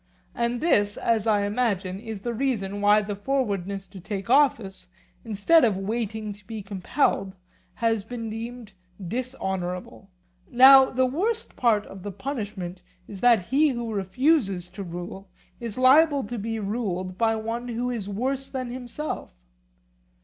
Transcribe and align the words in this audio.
And 0.33 0.61
this, 0.61 0.97
as 0.97 1.27
I 1.27 1.43
imagine, 1.45 1.99
is 1.99 2.21
the 2.21 2.33
reason 2.33 2.81
why 2.81 3.03
the 3.03 3.15
forwardness 3.15 3.87
to 3.89 3.99
take 3.99 4.31
office, 4.31 4.87
instead 5.23 5.63
of 5.63 5.77
waiting 5.77 6.33
to 6.33 6.47
be 6.47 6.63
compelled, 6.63 7.35
has 7.75 8.03
been 8.03 8.27
deemed 8.27 8.73
dishonourable. 9.07 10.09
Now 10.49 10.85
the 10.89 11.05
worst 11.05 11.55
part 11.55 11.85
of 11.85 12.01
the 12.01 12.11
punishment 12.11 12.81
is 13.07 13.21
that 13.21 13.41
he 13.49 13.69
who 13.69 13.93
refuses 13.93 14.69
to 14.71 14.81
rule 14.81 15.29
is 15.59 15.77
liable 15.77 16.23
to 16.23 16.39
be 16.39 16.57
ruled 16.57 17.15
by 17.15 17.35
one 17.35 17.67
who 17.67 17.91
is 17.91 18.09
worse 18.09 18.49
than 18.49 18.71
himself. 18.71 19.35